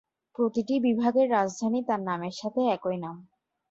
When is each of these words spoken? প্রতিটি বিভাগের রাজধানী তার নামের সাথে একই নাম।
প্রতিটি 0.35 0.75
বিভাগের 0.85 1.27
রাজধানী 1.29 1.79
তার 1.87 2.01
নামের 2.01 2.35
সাথে 2.37 2.61
একই 2.75 2.97
নাম। 2.97 3.15